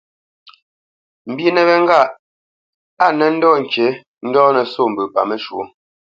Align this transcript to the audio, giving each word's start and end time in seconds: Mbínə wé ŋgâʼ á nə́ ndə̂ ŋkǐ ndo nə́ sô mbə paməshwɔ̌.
Mbínə 1.31 1.61
wé 1.67 1.75
ŋgâʼ 1.83 2.11
á 3.03 3.07
nə́ 3.17 3.29
ndə̂ 3.35 3.51
ŋkǐ 3.63 3.87
ndo 4.27 4.41
nə́ 4.55 4.65
sô 4.73 4.83
mbə 4.91 5.03
paməshwɔ̌. 5.13 5.65